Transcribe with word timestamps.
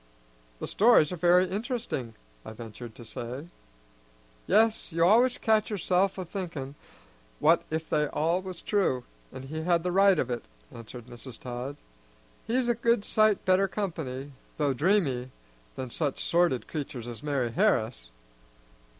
"The 0.57 0.65
stories 0.65 1.11
are 1.11 1.15
very 1.15 1.47
interesting," 1.47 2.15
I 2.43 2.53
ventured 2.53 2.95
to 2.95 3.05
say. 3.05 3.49
"Yes, 4.47 4.91
you 4.91 5.05
always 5.05 5.37
catch 5.37 5.69
yourself 5.69 6.17
a 6.17 6.25
thinkin' 6.25 6.73
what 7.37 7.63
if 7.69 7.87
they 7.87 8.07
all 8.07 8.41
was 8.41 8.63
true, 8.63 9.03
and 9.31 9.45
he 9.45 9.61
had 9.61 9.83
the 9.83 9.91
right 9.91 10.17
of 10.17 10.31
it," 10.31 10.43
answered 10.71 11.05
Mrs. 11.05 11.39
Todd. 11.39 11.77
"He's 12.47 12.67
a 12.67 12.73
good 12.73 13.05
sight 13.05 13.45
better 13.45 13.67
company, 13.67 14.31
though 14.57 14.73
dreamy, 14.73 15.29
than 15.75 15.91
such 15.91 16.23
sordid 16.25 16.67
creatur's 16.67 17.07
as 17.07 17.21
Mari' 17.21 17.51
Harris." 17.51 18.09